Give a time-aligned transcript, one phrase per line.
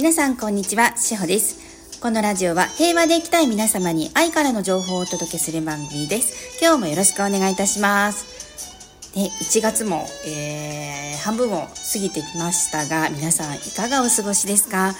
[0.00, 2.00] 皆さんこんにちは、しほです。
[2.00, 6.58] このラジオは平和で生きたい皆様に愛からの情報をお届けする番組です。
[6.58, 9.12] 今日もよろしくお願いいたします。
[9.14, 14.94] で1月も、えー、半分を過ぎてきましたが、皆さんいかがお過ごしですか？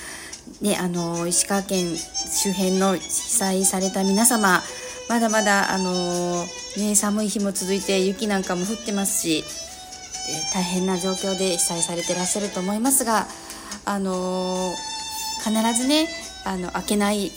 [0.61, 4.63] ね、あの、石川県周辺の被災された皆様、
[5.09, 6.45] まだまだ、あの
[6.77, 9.45] ね、寒い日も続いて雪なんかも降ってますし、
[10.53, 13.27] 大変な状況で被災されてらっしゃると思いますが、
[13.85, 14.73] あの
[15.45, 16.09] 必ずね
[16.45, 17.31] あの明けない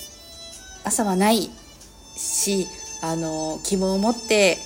[0.86, 1.50] 朝はない
[2.16, 2.68] し、
[3.02, 4.58] あの希望を持って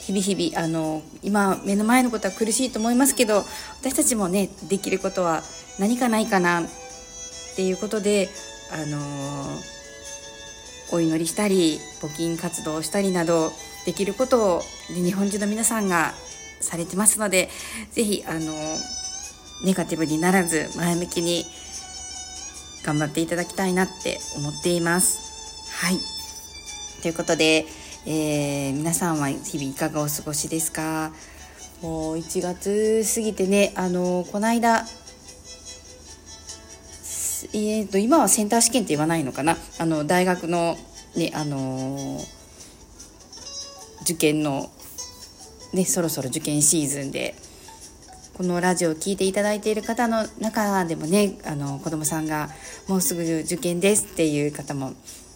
[0.00, 3.44] 日々日々あの今目の前のことは苦しいと思いますけど
[3.80, 5.42] 私たちもねできることは
[5.78, 6.64] 何かないかなっ
[7.56, 8.28] ていうことで
[8.72, 8.98] あの
[10.92, 13.50] お祈りしたり募金活動をしたりなど
[13.84, 16.12] できることを日本中の皆さんが
[16.60, 17.48] されてますので
[17.92, 18.52] 是非あの
[19.64, 21.44] ネガティブにならず前向きに
[22.84, 25.74] 頑張っていただきたいなって思っています。
[25.84, 25.98] はい。
[27.02, 27.66] ということで、
[28.06, 31.12] えー、皆さんは日々いかがお過ごしですか？
[31.82, 34.84] もう1月過ぎてね、あのこの間、
[37.52, 39.56] えーと、今はセンター試験って言わないのかな？
[39.78, 40.76] あの大学の
[41.16, 42.20] ねあの
[44.02, 44.70] 受験の
[45.72, 47.34] ねそろそろ受験シーズンで
[48.38, 52.50] このラジオを聴いていただいている方の中でもねあの子供さんが
[52.86, 54.92] もうすぐ受験ですっていう方も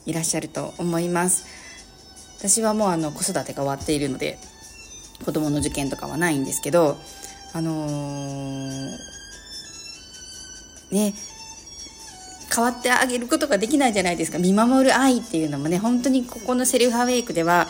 [0.06, 1.44] いらっしゃると思います。
[2.38, 4.38] 私はもうあの子育てが終わっているので
[5.24, 6.96] 子供の受験とかはないんですけど
[7.52, 8.90] あのー、
[10.92, 11.14] ね
[12.54, 14.38] 変わってあげることができないじゃないですか。
[14.38, 17.66] 見守る愛っていうのもね本当にここのセルフアウェイクでは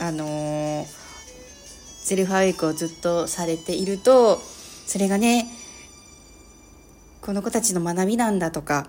[0.00, 1.07] あのー
[2.02, 4.40] セルフアウェイクをずっとされていると
[4.86, 5.46] それがね
[7.20, 8.88] この子たちの学びなんだとか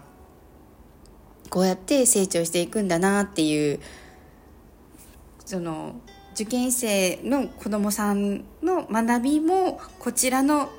[1.49, 3.79] こうやって成長していくんだなっていう
[5.45, 5.95] その
[6.33, 10.69] 受験生の子どもさんの学びもこちらの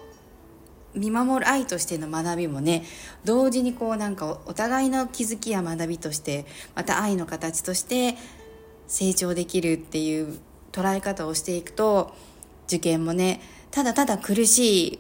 [0.95, 2.85] 見守る愛としての学びもね
[3.25, 8.17] 同時にこうなんかお互いの気づきや学びとしてまた愛の形として
[8.87, 10.39] 成長できるっていう
[10.73, 12.15] 捉え方をしていくと
[12.71, 14.99] 受験もねただただ苦しい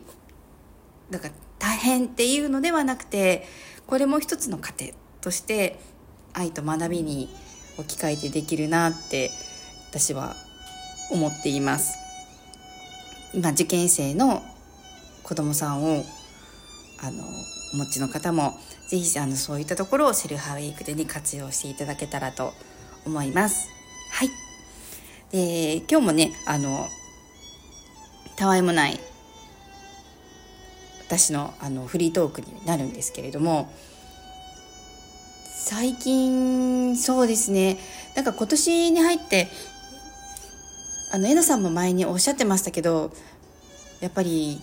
[1.11, 3.47] だから大変っていうのではなくて
[3.87, 5.79] これも一つの糧として
[6.33, 7.29] 愛と学びに
[7.79, 9.31] 置き換えてできるなって
[9.91, 10.35] 私は
[11.11, 11.99] 思っています。
[13.35, 14.43] 今受験生の
[15.23, 16.05] 子供さんを
[17.03, 17.25] あの
[17.75, 22.53] お持ちの方もぜひあのそういったところをセルハウィークでね活用していただけたらと
[23.07, 23.69] 思います。
[24.13, 24.31] はい。
[25.31, 26.89] で今日もねあの
[28.41, 28.99] たわいもない。
[31.07, 33.71] 私のあのフリートークになるんですけれども
[35.45, 37.79] 最近そうですね。
[38.17, 39.49] なんか今年に入って
[41.13, 43.13] あのえなさんも前におっしゃってましたけど
[44.01, 44.59] やっぱり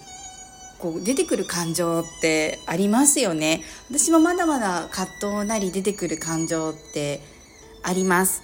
[0.79, 3.61] こう出てくる感情ってありますよね。
[3.91, 7.21] 私もまだまだ葛藤なり出てくる感情って
[7.83, 8.41] あります。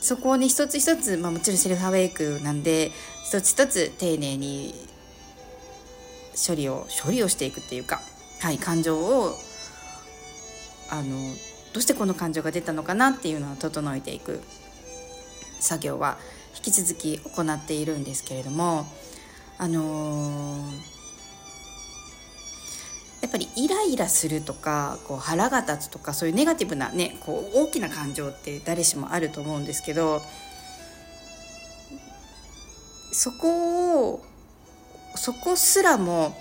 [0.00, 2.92] そこをね一つ一つ、まあ、もちろんセルフアウェイクなんで
[3.24, 4.74] 一つ一つ丁寧に
[6.46, 8.00] 処理を処理をしていくっていうか、
[8.40, 9.34] はい、感情を
[10.90, 11.06] あの
[11.72, 14.40] どうしてこの感情が出たのかなっていうのを整えていく
[15.60, 16.16] 作業は
[16.56, 18.86] 引き続き行っているんですけれども
[19.58, 20.57] あのー
[23.28, 30.22] やっぱりイライラするとかこう腹が立つとかそういうネガティブなねこう大きな感情って誰しもあると思うんですけど
[33.12, 34.22] そこを
[35.14, 36.34] そこすらも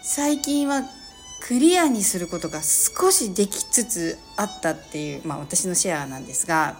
[0.00, 0.82] 最近は
[1.40, 6.76] クリアにすることが少しできつつあったっていう、まあ、私のシェアなんですが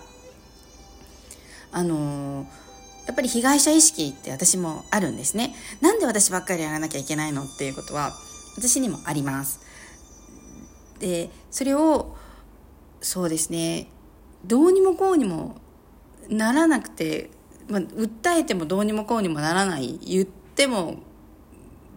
[1.73, 2.47] あの
[3.09, 5.53] やっぱり被害者意識って私もあるんですね。
[5.81, 8.13] なんで私ばっかりやらなきゃいけないのっていうことは
[8.57, 9.61] 私にもあります。
[10.99, 12.15] でそれを
[13.01, 13.89] そうですね
[14.45, 15.57] どうにもこうにも
[16.29, 17.31] ならなくて、
[17.69, 20.99] まあ、訴えてもどうにもこうにもならない言っても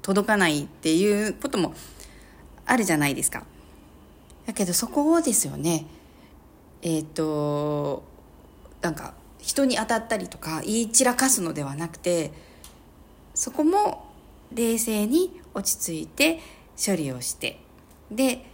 [0.01, 1.73] 届かないっていうことも
[2.65, 3.45] あるじゃないですか。
[4.45, 5.85] だけどそこをですよね
[6.81, 8.03] えっ、ー、と
[8.81, 12.31] なんか人に当たったりとか言い散らかすのではなくて
[13.33, 14.11] そこも
[14.53, 16.39] 冷静に落ち着いて
[16.77, 17.59] 処理をして。
[18.11, 18.45] で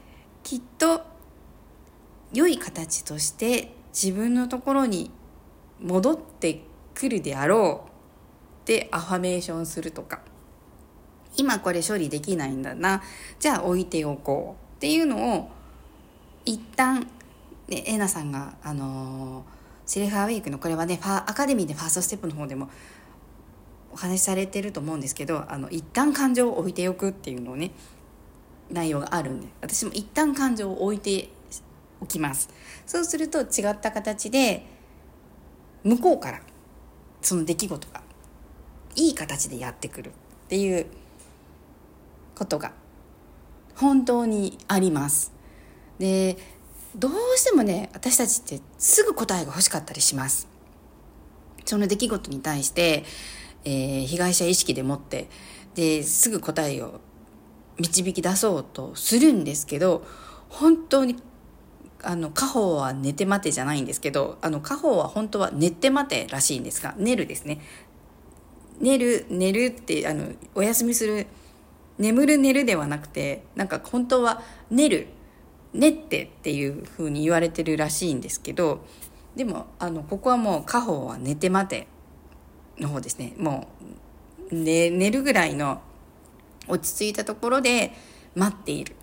[0.43, 1.01] きっと
[2.33, 5.11] 良い形として自分のところに
[5.81, 6.61] 戻って
[6.93, 7.91] くるであろう。
[8.61, 10.21] ってアファメーションするとか。
[11.37, 13.01] 今これ処理できないんだな。
[13.39, 14.75] じゃあ置いておこう。
[14.77, 15.49] っていうのを
[16.45, 17.07] 一旦、
[17.67, 19.43] ね、エナさんが、あのー、
[19.85, 22.69] セルフアウェイクのこれはねアカデミーでファーストステップの方でも
[23.93, 27.71] お話しされてると思うんですけどあの一旦感情を置いておくっていうのをね
[28.71, 31.29] 内容があるんで私も一旦感情を置いて
[31.99, 32.49] おきます。
[32.85, 34.65] そうすると違った形で
[35.83, 36.41] 向こうから
[37.21, 38.01] その出来事が
[38.95, 40.11] いい形でやってくるっ
[40.49, 40.87] ていう
[42.35, 42.73] ことが
[43.75, 45.31] 本当にあります。
[45.99, 46.37] で
[46.95, 50.47] どうしてもね私たちってすぐ答えが欲しかったりします。
[51.65, 53.05] その出来事に対して、
[53.63, 55.29] えー、被害者意識でもって
[55.75, 56.99] ですぐ答えを
[57.81, 60.05] 導き出そうとするんですけど
[60.49, 61.15] 本当に
[62.03, 67.61] あの家宝は寝て待てじゃないんですけどあの家宝は本当は寝て待てらしいんですが寝るですね。
[68.79, 71.27] 寝る寝るってあのお休みする
[71.99, 74.41] 眠る寝るではなくてなんか本当は
[74.71, 75.07] 寝る
[75.73, 78.83] 寝ってっていうふうに言われてるらしいんですけど
[79.35, 81.87] でもあのここはもう家宝は寝て待て
[82.79, 83.33] の方ですね。
[83.37, 83.67] も
[84.51, 85.81] う、ね、寝るぐらいの
[86.71, 87.93] 落ち着いたところで
[88.35, 88.95] 待っている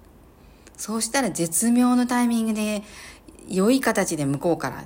[0.76, 2.82] そうしたら絶妙のタイミングで
[3.48, 4.84] 良い形で向こうから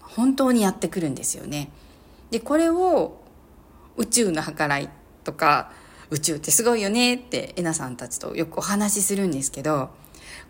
[0.00, 1.70] 本当にやってくるんですよね
[2.30, 3.20] でこれを
[3.96, 4.88] 宇宙の計らい
[5.22, 5.72] とか
[6.10, 9.90] 宇宙ってすごいよねってえなさんたちとよくお話しするんですけど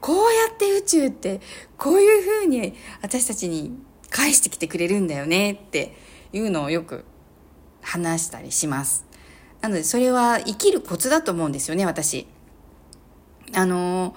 [0.01, 1.41] こうやって宇宙って
[1.79, 3.77] こういうふうに私たちに
[4.11, 5.95] 返してきてくれるんだよねって
[6.33, 7.05] いうのをよく
[7.83, 9.05] 話したりします。
[9.65, 12.27] なのでそれは生きるコツだと思うんですよね、私。
[13.55, 14.15] あの、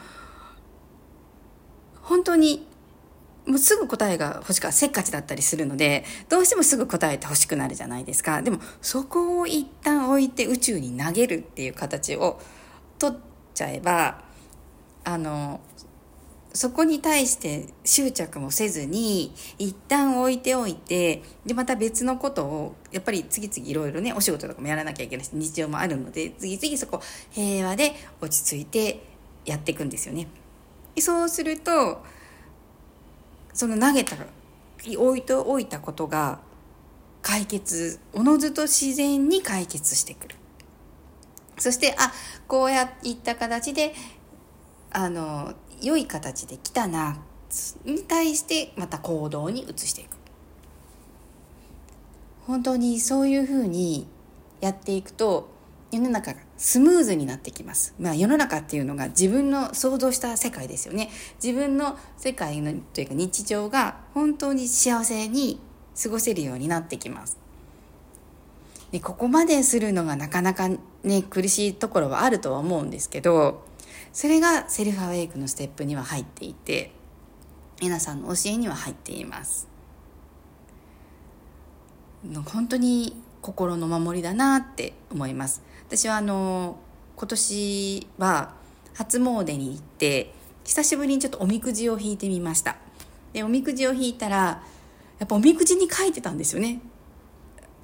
[2.01, 2.67] 本当に
[3.45, 12.41] もうすぐ答えが欲しかせっかちだったりするのでどうしてもすぐ答えて欲しくなるじゃないですかでもそこを一旦置いて宇宙に投げるっていう形を
[12.99, 13.17] 取っ
[13.53, 14.21] ちゃえば
[15.05, 15.61] あの
[16.57, 26.99] そこに対して執着もせずに一旦置いておいてでまた別のことをやっぱり次々いろいろねお仕事とかもやらなきゃいけないし日常もあるので次々そこ
[27.29, 29.03] 平和で落ち着いて
[29.45, 30.25] やっていくんですよね。
[30.99, 32.03] そうすると
[33.53, 34.15] その投げた
[34.97, 36.39] 置いておいたことが
[37.21, 40.35] 解決おのずと自然に解決してくる
[41.59, 42.11] そしてあ
[42.47, 42.89] こうやっ
[43.23, 43.93] た形で
[44.89, 47.17] あの良い形で来たな
[47.85, 50.17] に対してまた行動に移していく
[52.45, 54.07] 本当にそういうふうに
[54.61, 55.49] やっていくと
[55.91, 57.93] 世の中がスムーズになってきます。
[57.97, 61.09] まあ世の中っていうのが自分の想像した世界ですよね。
[61.41, 65.59] 自分の世界のというか日常が本当に幸せに
[66.01, 67.37] 過ごせるようになってきます。
[68.91, 70.69] でここまでするのがなかなか
[71.03, 73.63] ね苦しいところはあるとは思うんですけど
[74.17, 76.89] それがセルフアウェイクのステップには入っていて
[77.79, 79.67] えなさんの教えには入っています。
[82.47, 85.61] 本当に心の守りだなって思います。
[85.87, 86.79] 私はあの
[87.15, 88.55] 今年は
[88.95, 90.33] 初詣に行って
[90.63, 92.77] 久しぶりにちょっとおみくじを引いてみました。
[93.33, 94.63] でおみくじを引いたら
[95.19, 96.81] やっぱおみくじに書いてたんですよね。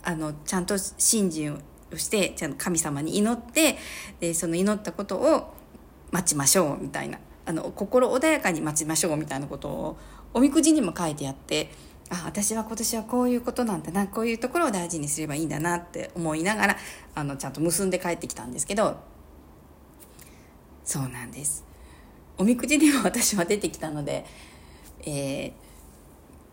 [0.02, 1.62] あのちゃんと信心
[1.94, 3.78] をしてちゃんと神様に祈って
[4.20, 5.62] でその祈ったことを
[6.14, 7.18] 待ちましょうみたいな。
[7.46, 9.98] あの心穏やかに待ちましょうみたいなことを
[10.34, 11.72] おみくじにも書いてあって
[12.10, 16.78] あ私は今年はこういうことなんだなこういうところを大事にすればいいんだなって思いながら
[17.16, 18.98] あのちゃんと結んで帰ってきたんですけど
[20.86, 21.66] そうなんです。
[22.38, 24.26] おみくじにも 私は出てきたので、
[25.02, 25.52] えー、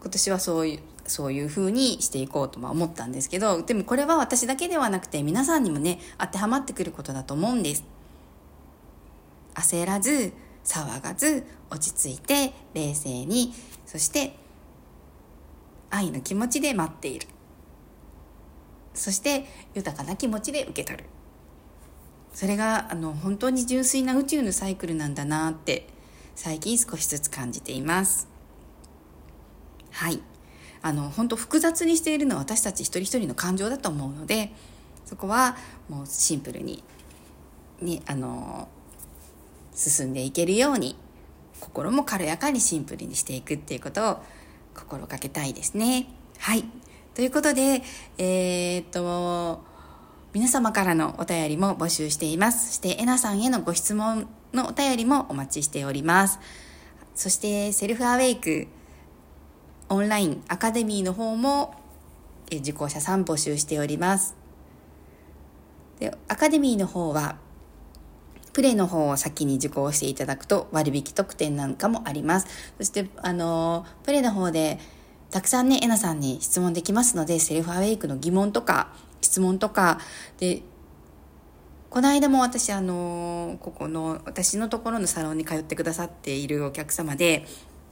[0.00, 7.99] 今年はそういうそういう風にしていこうとは思ったんですけどでもこれは私だけではなくて皆さんにもね当てはまってくることだと思うんです。
[9.60, 10.32] 焦らず
[10.64, 13.52] 騒がず落ち着いて冷静に
[13.86, 14.36] そして
[15.90, 17.26] 愛の気持ちで待っている。
[18.94, 21.04] そして豊かな気持ちで受け取る。
[22.32, 25.88] それがあの本当に純粋な宇宙のサイクルなんだなって
[26.36, 28.28] 最近少しずつ感じています。
[29.90, 30.20] はい。
[30.82, 34.52] あの本当複雑にしているのは私たち一人一人の感情だと思うので
[35.04, 35.56] そこは
[35.90, 36.82] もうシンプルに
[37.82, 38.68] にあの
[39.80, 40.94] 進んでいけるように
[41.58, 44.22] 心も軽やかにシンプルにしていくっていうことを
[44.74, 46.06] 心がけたいですね。
[46.38, 46.64] はい。
[47.14, 47.82] ということで、
[48.18, 49.62] えー、っと、
[50.32, 52.68] 皆様からのお便りも募集しています。
[52.68, 56.38] そして、えなさんへのご質問のお便りもお待ちしております。
[57.14, 58.68] そして、セルフアウェイク
[59.88, 61.74] オンラインアカデミーの方も、
[62.52, 64.36] 受講者さん募集しております。
[65.98, 67.36] で、アカデミーの方は、
[68.52, 72.46] プレの方を先に受講していただくと割引特典なんかもあります。
[72.78, 74.78] そして、あの、プレの方で
[75.30, 80.00] たくさんね、えなさんに質問できますので、セルフアウェイクの疑問とか、質問とか、
[80.38, 80.62] で、
[81.88, 87.46] この間も私、あの、ここの、私のところのサロンに通ってくださっているお客様で、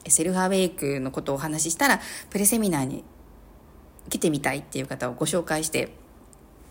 [0.09, 2.01] セルフアウェイクのことをお話ししたら、
[2.31, 3.05] プレセミナーに
[4.09, 5.95] 来てみたいっていう方をご紹介して、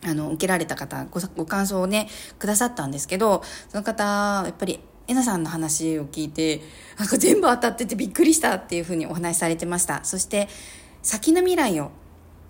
[0.07, 2.07] あの、受けられた方ご、ご感想をね、
[2.39, 6.61] くださったんですけど、その方、やっぱり、えなさんの話を聞いて、
[6.97, 10.03] なんか全部当たっててびっくりしたっていうふうにお話しされてました。
[10.03, 10.49] そして、
[11.01, 11.91] 先の未来を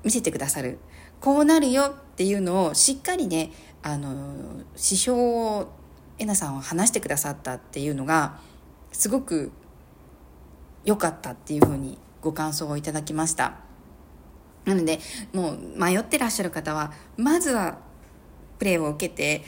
[0.04, 0.80] 見せてくださる。
[1.22, 3.52] こうなるよっていうのをしっかりね、
[3.84, 4.16] あの、
[4.76, 5.68] 指標を
[6.20, 8.40] えなさんは話してくださったっていうのが、
[8.92, 9.52] すごく
[10.84, 13.67] 良かったっていうふうにご感想をいただきました。
[14.68, 15.00] なので、
[15.34, 17.78] もう迷ってらっしゃる方は、まずは
[18.60, 19.44] プレイを受けて、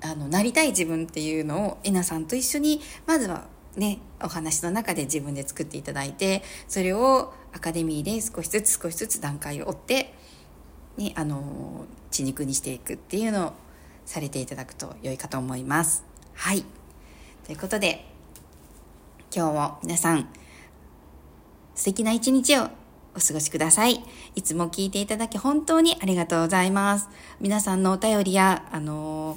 [0.00, 10.14] あの、なりたい自分っていうのを、えなさんと一緒に、まずはね、お話の中で自分で作っていただいて、それをアカデミーで少しずつ少しずつ段階を追って、
[10.96, 13.52] ね、あの、血肉にしていくっていうのを
[14.06, 16.02] されていただくと良いかと思います。
[16.32, 16.64] はい。
[17.44, 18.06] ということで、
[19.34, 20.30] 今日も皆さん、
[21.74, 22.68] 素敵な一日を
[23.18, 24.00] お過ごしください。
[24.36, 27.08] いつも聞いていただき本当にありがとうございます。
[27.40, 29.36] 皆さんのお便りや、あの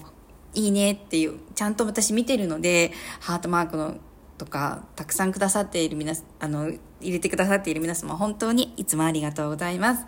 [0.53, 3.95] いいねっていう、ちゃんと私見てるので、ハートマークの
[4.37, 6.69] とか、たくさんくださっている皆あの、
[6.99, 10.05] 入れてくださっている皆様、本当にいつもありがとうございます。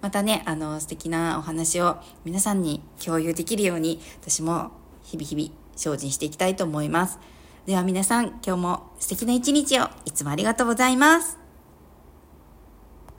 [0.00, 4.70] またね、あの、素敵なお話を皆さんに共有できるように、私も
[5.02, 7.18] 日々日々精進していきたいと思います。
[7.66, 11.47] では皆さん、今日も素敵な一日をいつもありがとうございます。